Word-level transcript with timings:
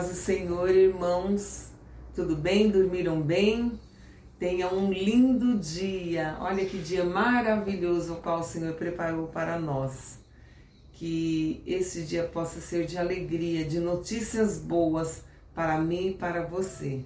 paz 0.00 0.08
do 0.08 0.14
Senhor, 0.14 0.70
irmãos. 0.70 1.68
Tudo 2.14 2.34
bem? 2.34 2.70
Dormiram 2.70 3.20
bem? 3.20 3.78
Tenha 4.38 4.72
um 4.72 4.90
lindo 4.90 5.58
dia. 5.58 6.38
Olha 6.40 6.64
que 6.64 6.78
dia 6.78 7.04
maravilhoso 7.04 8.14
o 8.14 8.16
qual 8.16 8.40
o 8.40 8.42
Senhor 8.42 8.72
preparou 8.74 9.26
para 9.26 9.58
nós. 9.58 10.18
Que 10.92 11.62
esse 11.66 12.02
dia 12.04 12.24
possa 12.24 12.60
ser 12.60 12.86
de 12.86 12.96
alegria, 12.96 13.62
de 13.62 13.78
notícias 13.78 14.58
boas 14.58 15.22
para 15.54 15.78
mim 15.78 16.08
e 16.08 16.14
para 16.14 16.46
você. 16.46 17.04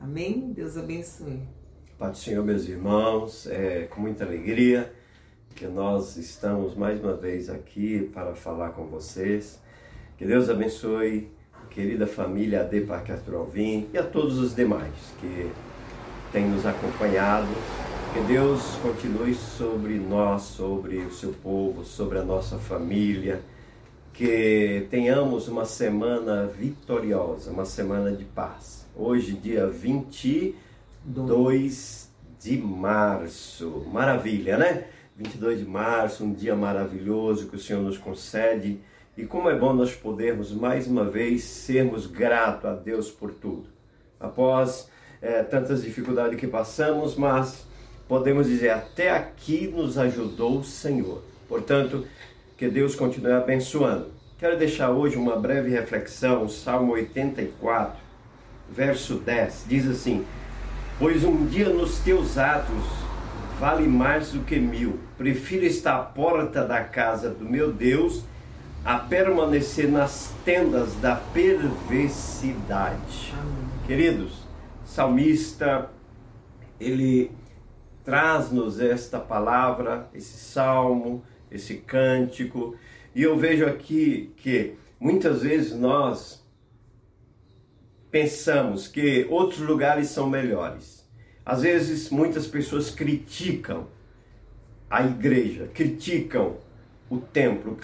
Amém? 0.00 0.52
Deus 0.52 0.76
abençoe. 0.76 1.42
Pai 1.98 2.12
do 2.12 2.16
Senhor, 2.16 2.44
meus 2.44 2.68
irmãos, 2.68 3.48
é 3.48 3.86
com 3.86 4.00
muita 4.00 4.24
alegria 4.24 4.92
que 5.52 5.66
nós 5.66 6.16
estamos 6.16 6.76
mais 6.76 7.00
uma 7.00 7.16
vez 7.16 7.50
aqui 7.50 8.08
para 8.14 8.36
falar 8.36 8.70
com 8.70 8.86
vocês. 8.86 9.58
Que 10.16 10.24
Deus 10.24 10.48
abençoe 10.48 11.34
querida 11.76 12.06
família 12.06 12.62
AD 12.62 12.80
Parque 12.86 13.12
e 13.12 13.98
a 13.98 14.02
todos 14.02 14.38
os 14.38 14.56
demais 14.56 14.94
que 15.20 15.50
têm 16.32 16.48
nos 16.48 16.64
acompanhado. 16.64 17.48
Que 18.14 18.20
Deus 18.20 18.78
continue 18.80 19.34
sobre 19.34 19.98
nós, 19.98 20.40
sobre 20.40 21.00
o 21.00 21.12
seu 21.12 21.34
povo, 21.34 21.84
sobre 21.84 22.18
a 22.18 22.22
nossa 22.22 22.56
família. 22.56 23.42
Que 24.14 24.86
tenhamos 24.88 25.48
uma 25.48 25.66
semana 25.66 26.46
vitoriosa, 26.46 27.50
uma 27.50 27.66
semana 27.66 28.10
de 28.10 28.24
paz. 28.24 28.86
Hoje, 28.96 29.34
dia 29.34 29.66
22 29.66 32.10
de 32.40 32.56
março. 32.56 33.84
Maravilha, 33.92 34.56
né? 34.56 34.86
22 35.14 35.58
de 35.58 35.66
março, 35.66 36.24
um 36.24 36.32
dia 36.32 36.56
maravilhoso 36.56 37.48
que 37.48 37.56
o 37.56 37.60
Senhor 37.60 37.82
nos 37.82 37.98
concede 37.98 38.80
e 39.16 39.24
como 39.24 39.48
é 39.48 39.58
bom 39.58 39.72
nós 39.72 39.94
podermos 39.94 40.52
mais 40.52 40.86
uma 40.86 41.04
vez 41.04 41.42
sermos 41.44 42.06
gratos 42.06 42.66
a 42.66 42.74
Deus 42.74 43.10
por 43.10 43.32
tudo. 43.32 43.66
Após 44.20 44.90
é, 45.22 45.42
tantas 45.42 45.82
dificuldades 45.82 46.38
que 46.38 46.46
passamos, 46.46 47.16
mas 47.16 47.66
podemos 48.06 48.46
dizer, 48.46 48.70
até 48.70 49.10
aqui 49.10 49.68
nos 49.68 49.96
ajudou 49.96 50.58
o 50.58 50.64
Senhor. 50.64 51.22
Portanto, 51.48 52.06
que 52.58 52.68
Deus 52.68 52.94
continue 52.94 53.32
abençoando. 53.32 54.08
Quero 54.38 54.58
deixar 54.58 54.90
hoje 54.90 55.16
uma 55.16 55.36
breve 55.36 55.70
reflexão, 55.70 56.46
Salmo 56.46 56.92
84, 56.92 57.98
verso 58.70 59.14
10, 59.14 59.64
diz 59.66 59.88
assim: 59.88 60.26
Pois 60.98 61.24
um 61.24 61.46
dia 61.46 61.70
nos 61.70 62.00
teus 62.00 62.36
atos 62.36 62.84
vale 63.58 63.88
mais 63.88 64.32
do 64.32 64.40
que 64.40 64.58
mil, 64.58 64.98
prefiro 65.16 65.64
estar 65.64 65.96
à 65.96 66.02
porta 66.02 66.66
da 66.66 66.84
casa 66.84 67.30
do 67.30 67.46
meu 67.46 67.72
Deus 67.72 68.22
a 68.86 68.98
permanecer 69.00 69.90
nas 69.90 70.32
tendas 70.44 70.94
da 71.00 71.16
perversidade. 71.16 73.34
Amém. 73.36 73.68
Queridos, 73.84 74.44
salmista, 74.84 75.90
ele 76.78 77.32
traz-nos 78.04 78.78
esta 78.78 79.18
palavra, 79.18 80.08
esse 80.14 80.38
salmo, 80.38 81.24
esse 81.50 81.78
cântico, 81.78 82.76
e 83.12 83.24
eu 83.24 83.36
vejo 83.36 83.66
aqui 83.66 84.32
que 84.36 84.76
muitas 85.00 85.42
vezes 85.42 85.74
nós 85.74 86.46
pensamos 88.08 88.86
que 88.86 89.26
outros 89.28 89.62
lugares 89.62 90.10
são 90.10 90.30
melhores. 90.30 91.04
Às 91.44 91.62
vezes 91.62 92.08
muitas 92.08 92.46
pessoas 92.46 92.88
criticam 92.88 93.88
a 94.88 95.04
igreja, 95.04 95.68
criticam 95.74 96.58
o 97.10 97.18
templo, 97.18 97.74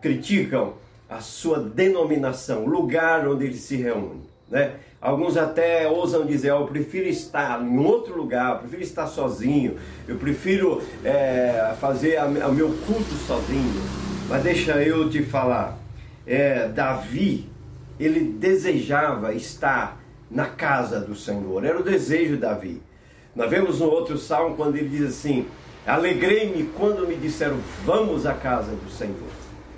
criticam 0.00 0.74
a 1.08 1.20
sua 1.20 1.58
denominação, 1.58 2.64
o 2.64 2.68
lugar 2.68 3.26
onde 3.26 3.44
ele 3.44 3.56
se 3.56 3.76
reúne. 3.76 4.22
Né? 4.48 4.74
Alguns 5.00 5.36
até 5.36 5.88
ousam 5.88 6.26
dizer: 6.26 6.52
oh, 6.52 6.60
eu 6.60 6.66
prefiro 6.66 7.08
estar 7.08 7.60
em 7.62 7.78
outro 7.78 8.16
lugar, 8.16 8.52
eu 8.52 8.58
prefiro 8.58 8.82
estar 8.82 9.06
sozinho, 9.06 9.76
eu 10.06 10.16
prefiro 10.16 10.82
é, 11.04 11.74
fazer 11.80 12.20
o 12.22 12.52
meu 12.52 12.68
culto 12.86 13.14
sozinho. 13.26 13.82
Mas 14.28 14.42
deixa 14.42 14.82
eu 14.82 15.08
te 15.08 15.22
falar: 15.22 15.78
é, 16.26 16.68
Davi, 16.68 17.48
ele 17.98 18.20
desejava 18.20 19.32
estar 19.34 20.00
na 20.30 20.46
casa 20.46 21.00
do 21.00 21.16
Senhor, 21.16 21.64
era 21.64 21.78
o 21.78 21.82
desejo 21.82 22.34
de 22.34 22.40
Davi. 22.40 22.82
Nós 23.34 23.48
vemos 23.48 23.80
no 23.80 23.86
outro 23.86 24.18
salmo 24.18 24.56
quando 24.56 24.76
ele 24.76 24.88
diz 24.88 25.08
assim: 25.08 25.46
Alegrei-me 25.86 26.64
quando 26.76 27.08
me 27.08 27.16
disseram, 27.16 27.58
vamos 27.84 28.26
à 28.26 28.34
casa 28.34 28.72
do 28.72 28.90
Senhor. 28.90 29.16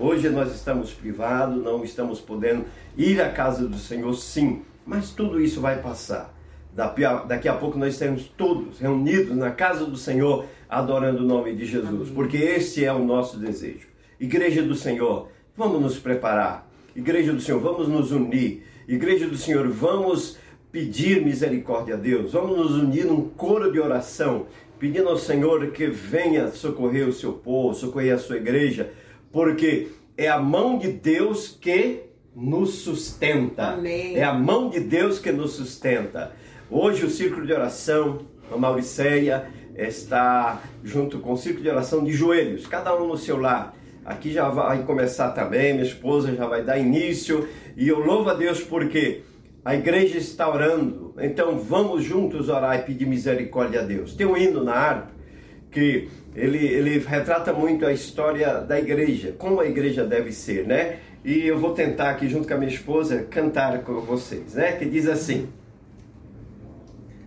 Hoje 0.04 0.28
nós 0.30 0.52
estamos 0.52 0.92
privados, 0.92 1.62
não 1.62 1.84
estamos 1.84 2.18
podendo 2.18 2.64
ir 2.98 3.22
à 3.22 3.28
casa 3.28 3.68
do 3.68 3.78
Senhor, 3.78 4.12
sim, 4.14 4.62
mas 4.84 5.10
tudo 5.10 5.40
isso 5.40 5.60
vai 5.60 5.80
passar. 5.80 6.34
Daqui 6.74 7.46
a 7.46 7.54
pouco 7.54 7.78
nós 7.78 7.92
estaremos 7.92 8.24
todos 8.36 8.80
reunidos 8.80 9.36
na 9.36 9.52
casa 9.52 9.86
do 9.86 9.96
Senhor, 9.96 10.46
adorando 10.68 11.22
o 11.22 11.24
nome 11.24 11.54
de 11.54 11.64
Jesus, 11.64 12.10
porque 12.10 12.36
esse 12.36 12.84
é 12.84 12.92
o 12.92 12.98
nosso 12.98 13.38
desejo. 13.38 13.86
Igreja 14.18 14.60
do 14.60 14.74
Senhor, 14.74 15.28
vamos 15.56 15.80
nos 15.80 16.00
preparar. 16.00 16.68
Igreja 16.96 17.32
do 17.32 17.40
Senhor, 17.40 17.60
vamos 17.60 17.86
nos 17.86 18.10
unir. 18.10 18.64
Igreja 18.88 19.28
do 19.28 19.36
Senhor, 19.36 19.68
vamos 19.68 20.36
pedir 20.72 21.24
misericórdia 21.24 21.94
a 21.94 21.98
Deus. 21.98 22.32
Vamos 22.32 22.56
nos 22.58 22.72
unir 22.72 23.04
num 23.04 23.28
coro 23.28 23.70
de 23.70 23.78
oração, 23.78 24.46
pedindo 24.80 25.08
ao 25.08 25.16
Senhor 25.16 25.64
que 25.68 25.86
venha 25.86 26.48
socorrer 26.48 27.06
o 27.06 27.12
seu 27.12 27.34
povo, 27.34 27.72
socorrer 27.72 28.12
a 28.12 28.18
sua 28.18 28.36
igreja, 28.36 28.90
porque 29.32 29.88
é 30.16 30.28
a 30.28 30.38
mão 30.38 30.78
de 30.78 30.88
Deus 30.88 31.56
que 31.60 32.02
nos 32.36 32.76
sustenta. 32.76 33.68
Amém. 33.72 34.16
É 34.16 34.22
a 34.22 34.32
mão 34.32 34.68
de 34.68 34.80
Deus 34.80 35.18
que 35.18 35.32
nos 35.32 35.54
sustenta. 35.54 36.32
Hoje 36.70 37.04
o 37.04 37.10
círculo 37.10 37.46
de 37.46 37.52
oração, 37.52 38.20
a 38.50 38.56
Mauriceia, 38.56 39.46
está 39.76 40.62
junto 40.84 41.18
com 41.18 41.32
o 41.32 41.36
círculo 41.36 41.64
de 41.64 41.70
oração 41.70 42.04
de 42.04 42.12
joelhos, 42.12 42.66
cada 42.66 42.94
um 42.94 43.08
no 43.08 43.16
seu 43.16 43.38
lar. 43.38 43.74
Aqui 44.04 44.32
já 44.32 44.48
vai 44.48 44.82
começar 44.82 45.30
também, 45.30 45.74
minha 45.74 45.84
esposa 45.84 46.34
já 46.34 46.46
vai 46.46 46.62
dar 46.62 46.78
início 46.78 47.48
e 47.76 47.88
eu 47.88 48.00
louvo 48.00 48.30
a 48.30 48.34
Deus 48.34 48.60
porque 48.60 49.22
a 49.64 49.74
igreja 49.74 50.18
está 50.18 50.50
orando. 50.50 51.14
Então 51.18 51.58
vamos 51.58 52.02
juntos 52.02 52.48
orar 52.48 52.78
e 52.78 52.82
pedir 52.82 53.06
misericórdia 53.06 53.80
a 53.80 53.84
Deus. 53.84 54.14
Tem 54.14 54.26
um 54.26 54.36
hino 54.36 54.62
na 54.64 54.72
harpa 54.72 55.21
que 55.72 56.08
ele, 56.36 56.58
ele 56.58 56.98
retrata 56.98 57.52
muito 57.52 57.84
a 57.84 57.92
história 57.92 58.60
da 58.60 58.78
igreja, 58.78 59.34
como 59.36 59.60
a 59.60 59.66
igreja 59.66 60.04
deve 60.04 60.30
ser, 60.30 60.66
né? 60.66 60.98
E 61.24 61.46
eu 61.46 61.58
vou 61.58 61.72
tentar 61.72 62.10
aqui, 62.10 62.28
junto 62.28 62.46
com 62.46 62.54
a 62.54 62.58
minha 62.58 62.70
esposa, 62.70 63.26
cantar 63.30 63.82
com 63.82 64.00
vocês, 64.00 64.54
né? 64.54 64.72
Que 64.72 64.84
diz 64.84 65.08
assim. 65.08 65.48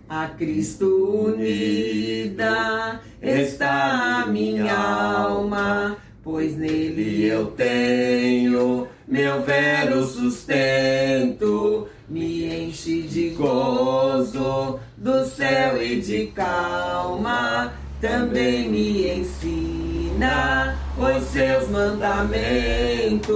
A 0.08 0.28
Cristo 0.28 0.86
unida 1.26 3.00
está 3.20 4.22
a 4.22 4.26
minha 4.26 4.76
alma, 4.76 5.96
pois 6.22 6.56
nele 6.56 7.26
eu 7.26 7.46
tenho 7.46 8.86
meu 9.08 9.42
vero 9.42 10.04
sustento, 10.04 11.88
me 12.08 12.46
enche 12.54 13.02
de 13.02 13.30
gozo 13.30 14.78
do 14.96 15.24
céu 15.24 15.82
e 15.82 16.00
de 16.00 16.26
calma 16.28 17.72
também 18.00 18.68
me 18.68 19.20
ensina 19.20 20.76
os 20.96 21.24
seus 21.24 21.68
mandamentos. 21.68 23.26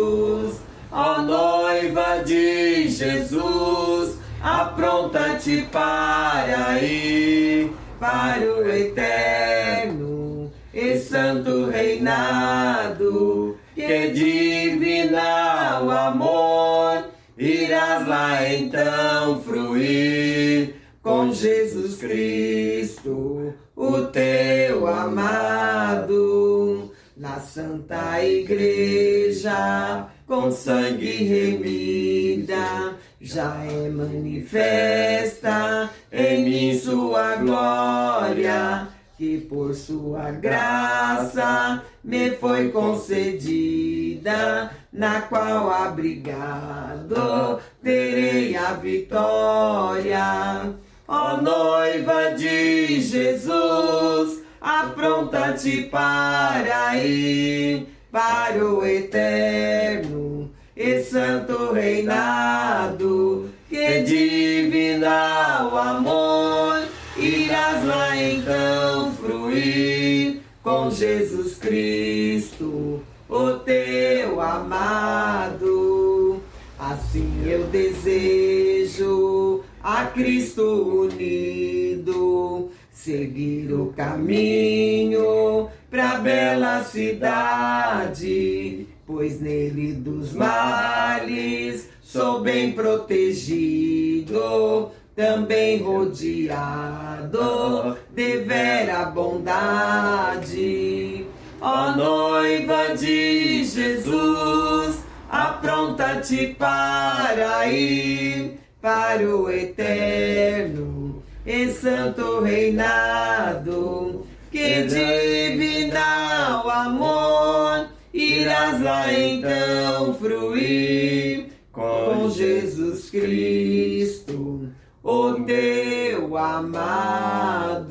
Ó 0.92 1.22
noiva 1.22 2.22
de 2.24 2.88
Jesus, 2.88 4.18
apronta-te 4.42 5.62
para 5.70 6.80
ir 6.82 7.72
para 8.00 8.42
o 8.42 8.68
eterno 8.68 10.50
e 10.72 10.98
santo 10.98 11.66
reinado, 11.66 13.56
que 13.74 14.08
divina 14.08 15.80
o 15.82 15.90
amor, 15.90 17.04
irás 17.36 18.06
lá 18.06 18.48
então 18.48 19.40
fruir 19.42 20.76
com 21.02 21.32
Jesus 21.32 21.96
Cristo, 21.96 23.54
o 23.80 24.02
teu 24.08 24.86
amado, 24.86 26.92
na 27.16 27.40
Santa 27.40 28.22
Igreja, 28.22 30.06
com 30.26 30.52
sangue 30.52 31.24
remida, 31.24 32.94
já 33.18 33.64
é 33.64 33.88
manifesta 33.88 35.88
em 36.12 36.44
mim 36.44 36.78
sua 36.78 37.36
glória, 37.36 38.88
que 39.16 39.38
por 39.38 39.74
sua 39.74 40.30
graça 40.30 41.82
me 42.04 42.32
foi 42.32 42.68
concedida, 42.68 44.72
na 44.92 45.22
qual 45.22 45.72
abrigado 45.72 47.58
terei 47.82 48.54
a 48.58 48.74
vitória 48.74 50.70
Ó 51.12 51.34
oh, 51.34 51.42
noiva 51.42 52.36
de 52.36 53.00
Jesus, 53.00 54.44
apronta-te 54.60 55.88
para 55.90 56.96
ir 56.98 57.88
para 58.12 58.64
o 58.64 58.86
eterno 58.86 60.48
e 60.76 61.02
santo 61.02 61.72
reinado, 61.72 63.50
é 63.72 64.02
divinal 64.02 65.76
amor, 65.76 66.80
irás 67.16 67.84
lá 67.84 68.16
então 68.16 69.12
fruir 69.14 70.42
com 70.62 70.92
Jesus 70.92 71.56
Cristo, 71.56 73.02
o 73.28 73.50
teu 73.64 74.40
amado. 74.40 76.40
Assim 76.78 77.42
eu 77.46 77.64
desejo 77.64 79.39
a 79.82 80.04
Cristo 80.06 81.08
unido, 81.08 82.70
seguir 82.92 83.72
o 83.72 83.92
caminho 83.96 85.68
pra 85.90 86.18
bela 86.18 86.84
cidade, 86.84 88.86
pois 89.06 89.40
nele 89.40 89.94
dos 89.94 90.34
males 90.34 91.88
sou 92.02 92.40
bem 92.40 92.72
protegido, 92.72 94.90
também 95.16 95.82
rodeado 95.82 97.96
de 98.14 98.36
vera 98.38 99.06
bondade. 99.06 101.24
Ó 101.60 101.96
noiva 101.96 102.94
de 102.96 103.64
Jesus, 103.64 104.98
apronta-te 105.30 106.54
para 106.58 107.66
ir 107.68 108.59
para 108.80 109.26
o 109.28 109.50
eterno 109.50 111.22
e 111.44 111.68
santo 111.68 112.40
reinado, 112.40 114.26
que 114.50 114.82
divinal 114.84 116.68
amor 116.70 117.88
irás 118.12 118.80
lá 118.80 119.12
então 119.12 120.14
fruir 120.14 121.48
com 121.72 122.30
Jesus 122.30 123.10
Cristo, 123.10 124.68
o 125.02 125.34
teu 125.44 126.36
amado. 126.36 127.90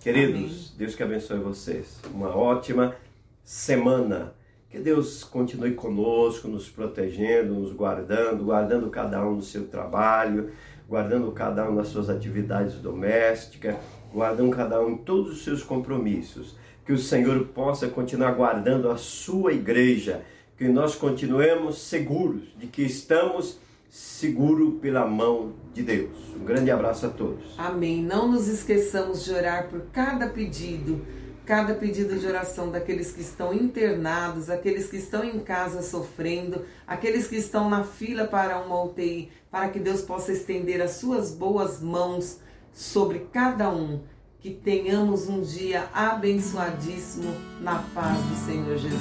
Queridos, 0.00 0.40
Amém. 0.40 0.60
Deus 0.78 0.94
que 0.94 1.02
abençoe 1.02 1.40
vocês. 1.40 1.98
Uma 2.12 2.36
ótima 2.36 2.94
semana. 3.42 4.35
Que 4.76 4.82
Deus 4.82 5.24
continue 5.24 5.72
conosco, 5.72 6.48
nos 6.48 6.68
protegendo, 6.68 7.54
nos 7.54 7.72
guardando, 7.72 8.44
guardando 8.44 8.90
cada 8.90 9.26
um 9.26 9.36
no 9.36 9.42
seu 9.42 9.66
trabalho, 9.66 10.50
guardando 10.86 11.32
cada 11.32 11.66
um 11.66 11.74
nas 11.74 11.88
suas 11.88 12.10
atividades 12.10 12.74
domésticas, 12.74 13.74
guardando 14.12 14.54
cada 14.54 14.78
um 14.82 14.90
em 14.90 14.96
todos 14.98 15.32
os 15.32 15.44
seus 15.44 15.62
compromissos. 15.62 16.54
Que 16.84 16.92
o 16.92 16.98
Senhor 16.98 17.46
possa 17.46 17.88
continuar 17.88 18.32
guardando 18.32 18.90
a 18.90 18.98
sua 18.98 19.54
igreja 19.54 20.20
que 20.58 20.68
nós 20.68 20.94
continuemos 20.94 21.78
seguros 21.78 22.42
de 22.58 22.66
que 22.66 22.82
estamos 22.82 23.58
seguros 23.88 24.78
pela 24.78 25.06
mão 25.06 25.54
de 25.72 25.82
Deus. 25.82 26.18
Um 26.38 26.44
grande 26.44 26.70
abraço 26.70 27.06
a 27.06 27.08
todos. 27.08 27.54
Amém. 27.56 28.02
Não 28.02 28.30
nos 28.30 28.46
esqueçamos 28.46 29.24
de 29.24 29.32
orar 29.32 29.70
por 29.70 29.86
cada 29.90 30.28
pedido, 30.28 31.00
cada 31.46 31.74
pedido 31.74 32.18
de 32.18 32.26
oração 32.26 32.70
daqueles 32.70 33.12
que 33.12 33.20
estão 33.20 33.54
internados, 33.54 34.50
aqueles 34.50 34.88
que 34.88 34.96
estão 34.96 35.24
em 35.24 35.38
casa 35.38 35.80
sofrendo, 35.80 36.64
aqueles 36.84 37.28
que 37.28 37.36
estão 37.36 37.70
na 37.70 37.84
fila 37.84 38.26
para 38.26 38.58
uma 38.58 38.82
UTI, 38.82 39.30
para 39.50 39.68
que 39.68 39.78
Deus 39.78 40.02
possa 40.02 40.32
estender 40.32 40.82
as 40.82 40.92
suas 40.92 41.30
boas 41.30 41.80
mãos 41.80 42.40
sobre 42.72 43.28
cada 43.32 43.70
um. 43.70 44.00
Que 44.40 44.50
tenhamos 44.50 45.28
um 45.28 45.40
dia 45.40 45.88
abençoadíssimo 45.92 47.32
na 47.60 47.82
paz 47.94 48.18
do 48.18 48.46
Senhor 48.46 48.76
Jesus. 48.76 49.00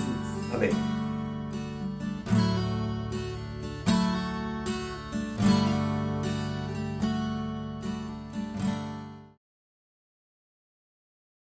Amém. 0.54 1.05